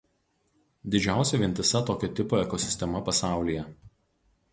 [0.93, 3.67] Didžiausia vientisa tokio tipo ekosistema pasaulyje.